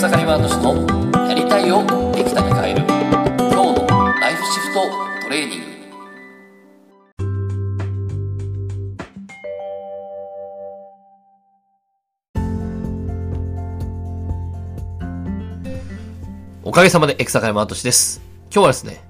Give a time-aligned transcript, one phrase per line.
[0.00, 3.86] 草刈ワード氏のやりたいをできたに変える今日の
[4.18, 4.80] ライフシフト
[5.24, 5.66] トレーニング
[16.64, 18.22] おかげさまでエクサカイマートシです。
[18.44, 19.04] 今日はですね、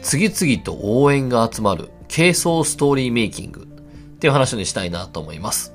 [0.00, 3.66] 次々と応援が集まる軽装ストーリーメイキングっ
[4.18, 5.74] ていう話にしたいなと思います。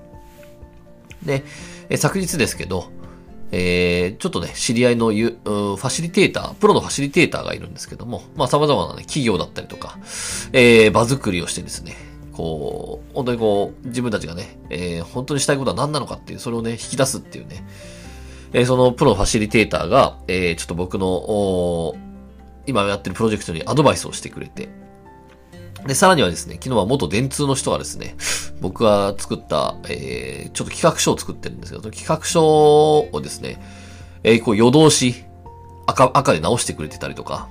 [1.23, 1.43] で、
[1.89, 3.00] え昨日ですけど、
[3.51, 9.97] えー、ちょっとね、知り合いのゆファシリテーター、プロのファシリテーターがいるんですけども、まあ様々なね、企業だったりとか、
[10.54, 11.96] えー、場作りをしてですね、
[12.32, 17.65] こう、本当にこう、自分たちがね、えー、本当にしたいことは何なのかっていう、それをね、引き出すっていうね、
[18.54, 21.96] えー、そのプロファシリテーターが、えー、ちょっと僕の、
[22.68, 24.69] 今やってるプロジェクトにアドバイスをしてくれて、
[25.86, 28.15] で、さらにはですね、昨日は元電通の人がですね、
[28.61, 33.61] 僕が作った、えー、ちょっと企画書を作ってるんですけど、企画書をですね、
[34.23, 35.25] えー、こう夜通し
[35.88, 37.50] 赤、赤で直してくれてたりとか、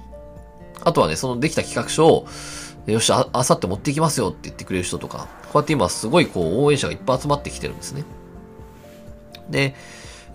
[0.83, 2.27] あとはね、そのできた企画書を、
[2.87, 8.05] よし、あ、あさって持ってきますよって言ってくれる人とか、こうやって今すごいこう応援者がいっぱい集まってきてるんですね。
[9.51, 9.75] で、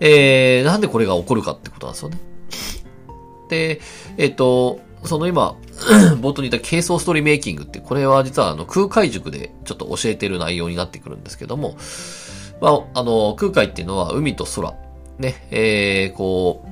[0.00, 2.18] えー、なんでこれが起こるかってことなんですよね。
[3.48, 3.80] で、
[4.18, 5.56] えっ、と、その今、
[6.20, 11.76] 冒頭に言った軽装ストーリーメイキングって、これは実はあの空海塾でちょっと教えてる内容になってくるんですけども、
[12.60, 14.74] まあ、あの、空海っていうのは海と空。
[15.18, 16.64] ね、えー、こ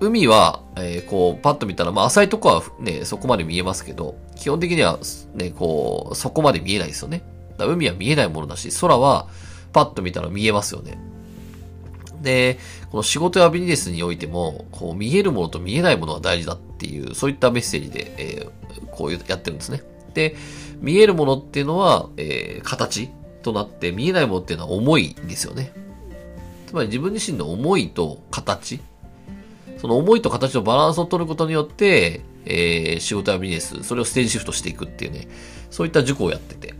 [0.00, 4.98] う、海は、えー、こう、パッと見たら、まあ、浅いとこはね、そこまで見えますけど、基本的には、
[5.34, 7.22] ね、こう、そこまで見えないですよね。
[7.58, 9.28] 海は見えないものだし、空は、
[9.72, 10.98] パッと見たら見えますよね。
[12.20, 12.58] で、
[12.90, 19.82] この仕事やビジネスにおいても、こう見えるものと見えないものが大事だっていう、そういったメッセージで、えー、こうやってるんですね。
[20.14, 20.36] で、
[20.80, 23.10] 見えるものっていうのは、えー、形
[23.42, 25.72] となって、見えないものっていうのは思いですよね。
[26.66, 28.80] つまり自分自身の思いと形。
[29.78, 35.26] その思いと形のバランスを取ることによって、えー、仕事やビジネス、それをステージシフトしていくっていうね、
[35.70, 36.74] そういった塾をやってて。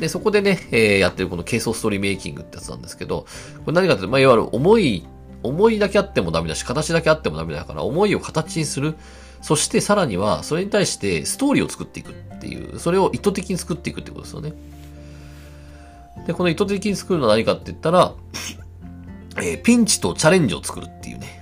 [0.00, 3.26] で、そこでね、えー、やってるこの軽装ストーリーメイキングってやつなんですけど、
[3.64, 5.06] これ何かというと、まあ、いわゆる思い、
[5.42, 8.96] 思いだけあってもダメだし、形だけあってもダメだから、思いを形にする。
[9.42, 14.52] そしてさらには、それに対してストーリーを作っていくっていう、それを意図的に作っていくってことですよね。
[16.26, 18.12] で、この意図的に作るのは何かって言ったら、
[19.36, 21.40] えー、ピンチとチャレンジを作るっていうね。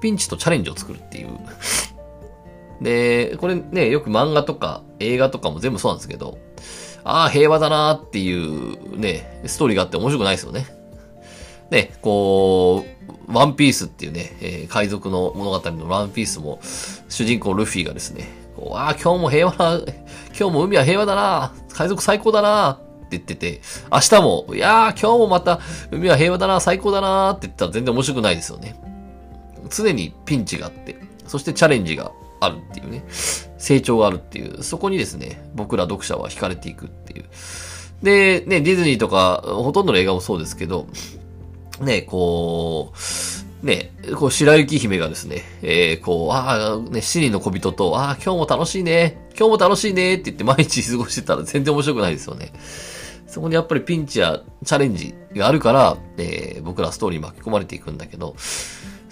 [0.00, 1.28] ピンチとチャレンジを作るっていう。
[2.80, 6.38] で、これね、よく漫画とか映画とかも全部そうなんですけど、
[7.04, 10.66] ああ、平和だなーっていうね、ストーリーがあって面白くないですよね。
[11.70, 12.84] ね、こ
[13.28, 16.60] う、ワンピースっていうね、えー、海賊の物語のワンピースも、
[17.08, 19.80] 主人公ルフィがですね、こうああ、今日も平和な、
[20.38, 28.76] 今日も海は平和だな海賊最高だなって言ってて、明日も、いやー、今日もまた海は平和だな最高だなって言ったら全然面白くないですよね。
[29.70, 30.96] 常にピンチがあって、
[31.26, 33.02] そしてチャレンジがあるっていうね、
[33.62, 37.24] 成長があるっていう、そこにですね、僕ら読者は惹かれていくっていう。
[38.02, 40.88] で、ね、ディズニーとか、ほとんどの映画もそうですけど、
[41.80, 42.92] ね、こ
[43.62, 52.52] う、ね、こう、白雪姫がですね、えー、こう、ああ、ね、七人の小人と、ああ、今日も楽しいね、今日も楽しいねって言って毎日過ごしてたら全然面白くないですよね。
[53.28, 58.34] そこにやっぱりピンチやチャレンジがあるから、えー、僕らストーリーに巻き込まれていくんだけど、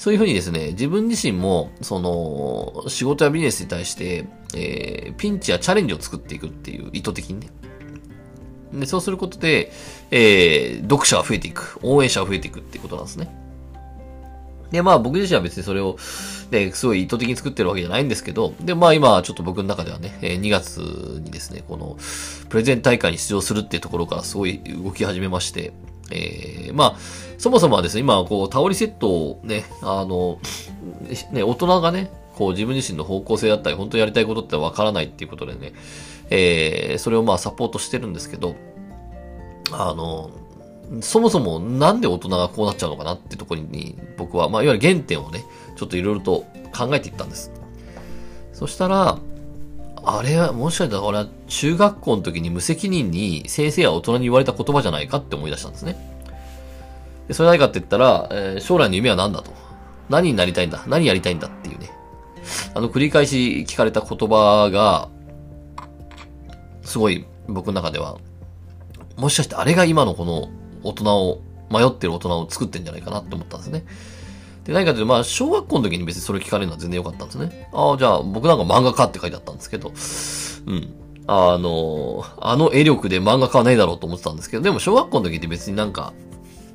[0.00, 4.24] そういうふうにですね、自分自身も、その、仕事やビジネスに対して、
[4.56, 7.48] えー、ピンチやチャレンジを作っていくっていう意図的にね。
[8.72, 9.70] で、そうすることで、
[10.10, 13.30] えー、読者が増えていく、応援者が増えていくっていうことなんですね。
[14.70, 15.98] で、まあ僕自身は別にそれを、
[16.50, 20.78] ね、すごい意図的に作ってるわけじゃないんですけど、で、まあ今ちょっと僕の中ではね、2月
[21.22, 21.98] にですね、この、
[22.48, 25.74] プレゼン大会に出場するっていうところからすごい動き始めまして、
[26.10, 26.96] えー、まあ、
[27.38, 30.38] そもそもはですね、今、こう、タオリセットをね、あの、
[31.32, 35.72] ね、大人がね、こう、自分自身の方向性だったり、本当にやりたいことってわからないっていうことでね、
[36.30, 38.56] えー、それをまあサポートしてるんですけど、
[39.72, 40.30] あの、
[41.00, 45.44] そもそもなんで大人がこうなっちゃうのかなってところに、僕は、まあ、いわゆる原点をね、
[45.76, 46.46] ちょっといろいろと
[46.76, 47.52] 考えていったんです。
[48.52, 49.18] そしたら、
[50.02, 56.09] あれは、もしかしたら俺は中学校の時に無責任に先生や大人に言われた言葉じゃないかって思い出したんですね。
[57.30, 59.52] でそれ何かって言ったら、えー、将来の夢は何だと。
[60.08, 61.88] 何になりたいんだ何やりたいんだっていうね。
[62.74, 65.08] あの、繰り返し聞かれた言葉が、
[66.82, 68.18] すごい僕の中では、
[69.16, 70.48] もしかしてあれが今のこの
[70.82, 71.40] 大人を、
[71.70, 73.84] 迷ってる大人を作ってんじゃないかなって思ったんですね。
[74.64, 77.68] で、何かというと、まあ、小学校の時に別にそれ聞かれるのは全然良かったんですね。
[77.72, 79.92] ああ、じゃあ、僕なんか漫画家って書いてあったんですけど、
[80.66, 80.92] うん。
[81.28, 86.12] あの、あの絵力で漫画家はないだろうと思ってたんですけど、でも小学校の時って別になんか、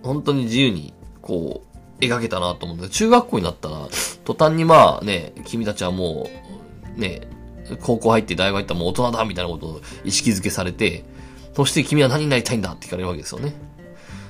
[0.06, 1.64] 本当に自由に、こ
[2.00, 3.88] う、描けたなと思うんで、中学校になったら、
[4.24, 6.30] 途端にまあね、君たちはも
[6.96, 7.22] う、ね、
[7.82, 11.04] 高校入って大学入ったらもう大人だみたいなことを意識づけされて、
[11.56, 13.54] そして君は何になりたいんだって聞かれるわけですよね。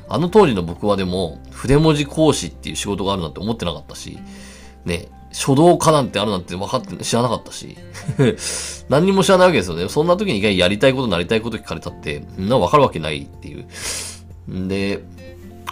[0.07, 4.19] あの当時の僕はでも、筆文字講師っていう仕事があるなんて思ってなかったし、
[4.86, 7.75] ね、書道家なんてあるなんて分かって、知らなかったし、
[8.88, 9.89] 何にも知らないわけですよね。
[9.89, 13.68] そんな時にやりたいこと、なりたいこと聞かれたって、みんな分かるわけないっていう。
[14.50, 15.04] んで、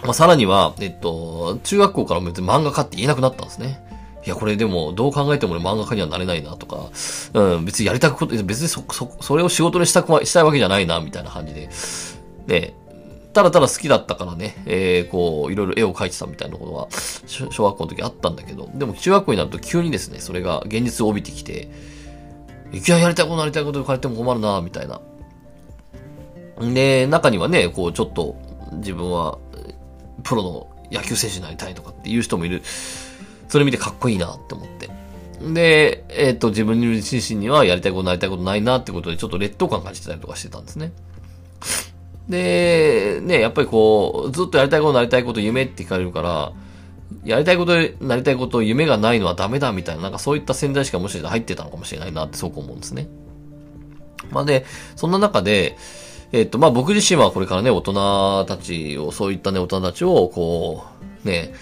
[0.04, 3.82] まあ、さらには、えっと、中学校からも別に漫画家って言えなくなったんですね。
[4.24, 6.90] いや、これでも、どう考えても俺漫画家にはなれないなとか、
[7.34, 11.68] うん、別にやりたくこと、別にそ、そ、それを仕事にしたく、したいわけじゃないな、みたいな感じで。
[12.46, 12.74] で、
[13.34, 16.88] ただただ好きだったからね、えー、こう、いろいろ絵を描いてたみたいなことは、
[17.26, 21.68] 小学校の時あったんだけど、でも中学校になると急にですね、それが現実を帯びてきて、
[22.72, 25.00] いきなりやりたいことなりたいこと書かれても困るな、みたいな。
[26.60, 28.36] で、中にはね、こう、ちょっと、
[28.74, 29.38] 自分は、
[30.22, 32.62] プロの野球選手になりたいとかっていう人もいる。
[33.48, 34.90] それ見てかっこいいなって思って。
[35.52, 40.92] で、えっ、ー、と、自分自身にはやりたいことなりたいことないなってことで、ちょっと劣等感感じてたりとかしてたんですね。
[42.28, 46.52] で、ね、やっぱりこう、ずっとやりたいことなりたいこと夢って聞かれるから、
[47.24, 53.08] やりたいことなりたいこと夢がないのはダメだみたいな、なんかそういった潜在意識がもしかしたら入ってたのかもしれないなってすごく思うんですね。
[54.30, 54.64] まあで、
[54.96, 55.76] そんな中で、
[56.34, 60.84] えっ、と、まあ僕自身はこれからね、大人たちを、そういったね、大人たちを、こ
[61.24, 61.54] う、ね、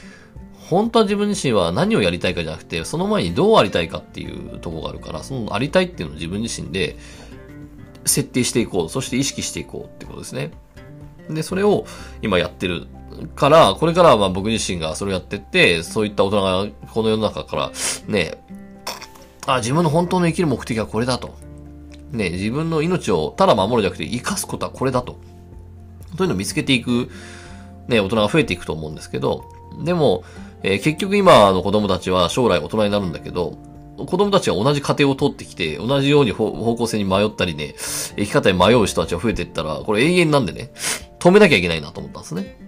[0.71, 6.97] 本当は自分自身は何をやりたいかじゃなくて、その前にどうありたいかっていうとこがあるから、そのありたいっていうのを自分自身で
[8.07, 8.89] 設定していこう。
[8.89, 10.53] そして意識していこうってことですね。
[11.29, 11.85] で、それを
[12.23, 12.87] 今やってる
[13.37, 17.71] から、これからはまあ僕自身がそれをやってって、そういった大人がこの世の中から
[18.07, 18.43] ね、
[19.47, 21.35] あ、自分の本当の生きる目的はこれだと。
[22.13, 25.19] ね、自分の命をただ守るじゃなくて生かすことはこれだと。
[26.17, 27.11] そういうのを見つけていく、
[27.89, 29.45] ね、大人が増えていくと思うんですけど、
[29.83, 30.25] でも、
[30.63, 33.59] えー、結局今の子供たちは将来大人になるんだけど、
[33.97, 37.75] 子供たちが同じ過程を通ってきて、同じように方向性に迷ったりね、
[38.17, 40.73] 生き方に迷う人たちが増えていったら、これ永遠なんでね、
[41.19, 42.59] 止めなきゃいけないなと思ったんですね。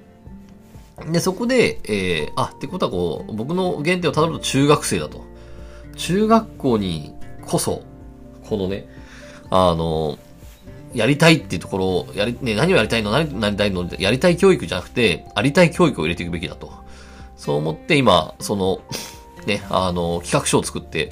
[1.11, 5.25] で、そこで、えー、あ、ってことはこう、僕の原点をたどると中学生だと。
[5.97, 7.15] 中学校に
[7.47, 7.83] こそ、
[8.49, 8.87] このね、
[9.51, 10.19] あの、
[10.95, 16.73] やりたいっていうところを、やり、ね、何をやりたいの何なりたいのやりたい教育じゃなくて、ありたい教育を入れていくべきだと。
[17.37, 18.81] そう思って今、その、
[19.47, 21.11] ね、あの、企画書を作って、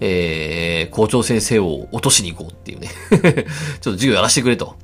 [0.00, 4.76] えー、校長先生を落としに行こうっていうね ちょっと授業やらせてくれと。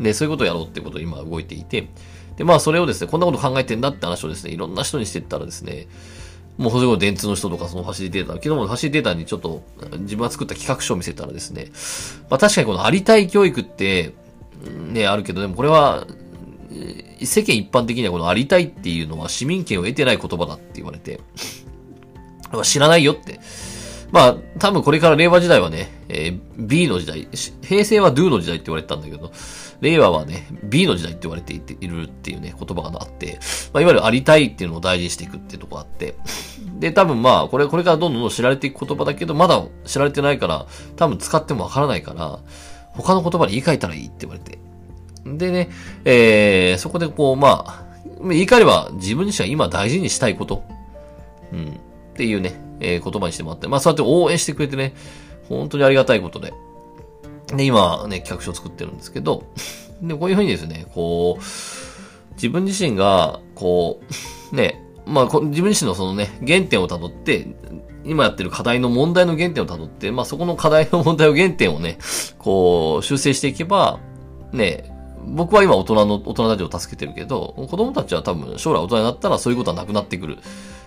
[0.00, 1.88] で、そういうことをやろうってことを今動いていて、
[2.36, 5.86] で、まあそれをですね、こんなこと考えてんだって話をですね、いろんな人にしていったらですね、
[6.58, 9.62] もうそれこそ電通の人とかそのファシリテータ、昨日もファシリテータにちょっと
[9.98, 11.66] 自分が作った企画書を見せたらですね、
[12.30, 14.14] まあ確かにこのありたい教育って、
[14.92, 16.06] ね、あるけど、でもこれは、
[17.22, 21.20] 世間一般的にはこのありたいっていうのは市民権を得てない言葉だって言われて、
[22.62, 23.40] 知らないよって。
[24.12, 27.28] まあ、多分これから令和時代はね、えー、B の時代、
[27.62, 29.32] 平成は Do の時代って言われてたんだけど、
[29.80, 33.38] 令和はね、B の時代って言われていているっていうね、言葉があって、
[33.72, 36.14] まあ、いわゆるありたいっていうのを大事にしていくっていうとこがあって、
[36.78, 42.38] で、多分まあ、これ、これからどんどん知られていく言葉だけど、まだ知られてないから、多分使ってもわからないから、
[42.92, 44.58] 他の言葉で言い換えたらいいって言われて。
[45.24, 45.70] でね、
[46.04, 47.86] えー、そこでこう、まあ、
[48.22, 50.64] 言い換えれば自分自身は今大事にしたいこと。
[51.52, 51.68] うん。
[51.68, 51.72] っ
[52.14, 54.94] ていうね、えー、言葉にしてもらって、まあそうやって応援してくれてね、
[55.48, 56.54] 本当にありがたいことで。
[57.54, 59.44] で、今ね、企画書を作ってるんですけど、
[60.02, 64.00] で、こういうふうにですね、こう、自分自身が、こ
[64.52, 67.46] う、ね、まあ、自分自身のそのね、原点をたどって、
[68.04, 71.98] 今やってる課題の問題の原点をたどって、まあ、そこの課題の問題を原点をね、
[72.38, 73.98] こう、修正していけば、
[74.52, 74.92] ね、
[75.26, 80.38] 僕は今大人の、大人たちを助けてるけど、子供たちは多分将来大人になったらそういうことはなくなってくる。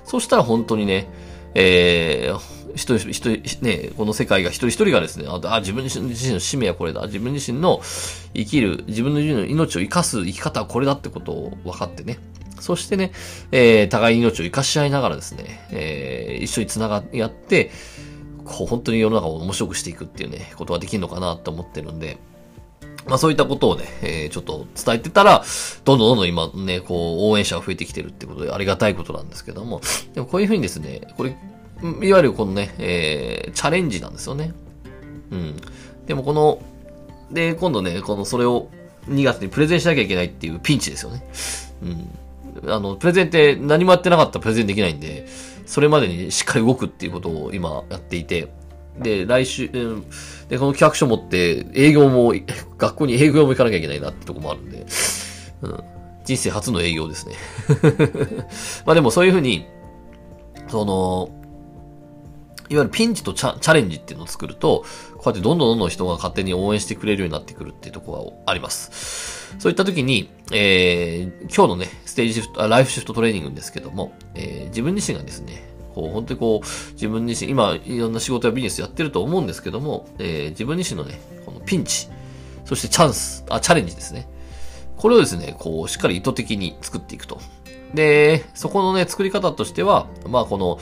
[0.05, 1.07] そしたら本当にね、
[1.55, 7.01] えー、一人、一人、ね、この世界が一人一人がですね、ああ、自分自身の使命はこれだ。
[7.07, 7.81] 自分自身の
[8.33, 12.19] 生きる、自分の命を生かす生き方はこれだってことを分かってね。
[12.59, 13.11] そしてね、
[13.51, 17.71] えー、互いに命を生かし合いながらですね、えー、一緒に繋がり合って、
[18.45, 22.17] こう、本当に世の中を面白くしていくっていうね、ことができるのかなと思ってるんで、
[23.07, 25.43] まあそういったことをね、えー、ちょっと伝えてたら、
[25.85, 29.81] どんどんどんどん今ね、こう、応援者が増えてきてるってことでありがたいことなんですけども、
[30.13, 31.35] でもこういうふうにですね、これ、
[31.81, 34.53] いわゆるこのね、えー、チャレンジなんですよね。
[35.31, 35.55] うん。
[36.05, 36.61] でもこの、
[37.31, 38.69] で、今度ね、この、それを
[39.07, 41.23] 2月にプレゼンしなきゃいけないっていうピンチですよね。
[41.83, 41.85] う
[42.67, 42.71] ん。
[42.71, 45.27] あの、プレゼンって何もやってなかったらプレゼンできないんで、
[45.65, 48.47] それまでにしっかり動くっていうことを今やっていて、
[48.99, 50.05] で、来週、うん
[50.49, 52.33] で、この企画書持って、営業も、
[52.77, 54.85] 学校に営業も行かなきゃいけないなってとこもあるんで、
[55.61, 55.83] うん。
[56.25, 57.35] 人生初の営業ですね。
[58.85, 59.65] まあでもそういうふうに、
[60.67, 61.29] その、
[62.69, 64.85] いわゆるピンチとチャチャレンジっていうのを作ると、
[65.17, 69.55] こうやってどんどんどんどん人が勝手に応援してくれるようになってくるっていうところがあります。
[69.57, 82.07] そういった時に、えー、今日のね、ステージシフト、ライフシフトトレーニングですけども、えー、自分自身がですね、こう、本当にこう、自分自身、今、いろんな仕事やビジネスやってると思うんですけども、えー、自分自身のね、このピンチ、
[82.65, 84.27] そしてチャンス、あ、チャレンジですね。
[84.97, 87.39] これをですね、こう、しっかり意図的に作っていくと。
[87.93, 90.79] で、そこのね、作り方としては、まあ、この、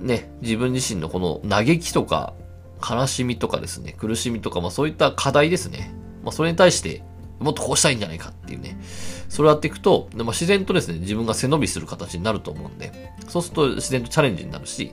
[0.00, 2.34] ね、自分自身のこの嘆きとか、
[2.80, 5.92] 悲しみとかですね、苦しみとか、まあそういった課題ですね。
[6.24, 7.02] まあそれに対して、
[7.38, 8.76] もっとこうしたいんじゃないかっていうね。
[9.30, 14.92] それをやっていくと、まあ、自然とですね、自分が背伸びする形になると思うんで、そうすると自然とチャレンジになるし、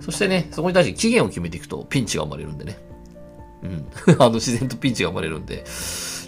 [0.00, 2.78] そしてね、そこに対して期限を決めていくとピンチが生まれるんでね。
[3.62, 3.86] うん。
[4.18, 5.64] あの、自然とピンチが生まれるんで。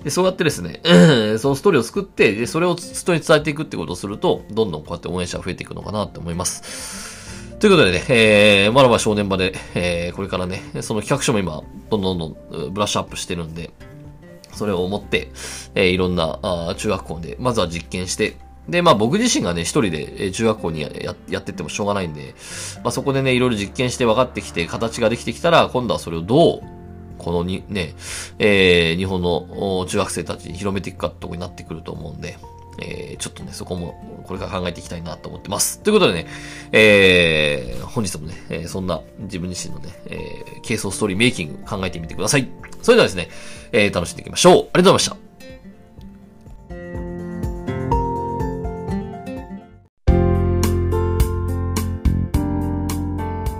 [0.04, 0.80] で、そうやってですね、
[1.40, 7.56] そのストーリーを作って、で、それを人に伝えていくってことをすると、どんどんこうやって応援者が増えていくのかなって思います。
[7.58, 13.70] ということでね、えー、まだまだ正念場で、えー、これからね、その企画書も今、どんどんどんどんブラッシュアップしてるんで、
[14.56, 15.30] それを思って、
[15.75, 18.36] えー、いろんなあ中学校で、まずは実験して、
[18.68, 20.90] で、まあ僕自身がね、一人で中学校にや
[21.28, 22.34] やってってもしょうがないんで、
[22.82, 26.62] まあそこでね、いろいろ実験して分かってきて、形ができてきたら、今度はそれをどう、
[27.18, 27.94] このに、ね、
[28.38, 32.38] えー、日本の中学生たちに広めていくかってとこになってくると思うんで、
[32.78, 35.80] えー、ちょっとね、そこもこれから考えていきたいなと思ってます。
[35.80, 36.26] ということでね、
[36.73, 42.49] えー、本日もね、えー、そんな自分自身のね、えー、ケースストーリーメイキング考えてみてください。
[42.83, 43.28] それではですね、
[43.73, 44.54] えー、楽しんでいきましょう。
[44.54, 45.16] ありがとうございました。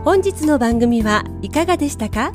[0.05, 2.33] 本日の番組はいかがでしたか？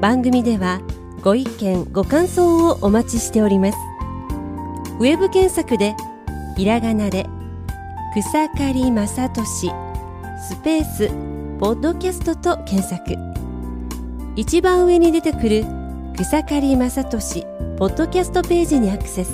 [0.00, 0.80] 番組では
[1.22, 3.78] ご意見ご感想をお待ちしております
[4.98, 5.94] ウェブ検索で
[6.56, 7.26] ひらがなで
[8.14, 9.70] 草刈正俊
[10.48, 11.08] スペース
[11.60, 13.14] ポッドキャストと検索。
[14.36, 15.64] 一番上に出てくる
[16.16, 17.42] 草刈正俊
[17.78, 19.32] ポッドキャストページにアクセス。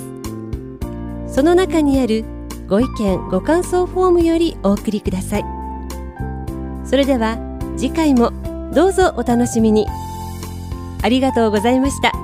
[1.27, 2.25] その中にある
[2.67, 5.45] ご意見ご感想フォームよりお送りください。
[6.83, 7.37] それでは
[7.77, 8.33] 次回も
[8.73, 9.87] どうぞお楽しみに。
[11.01, 12.22] ありがとうございました。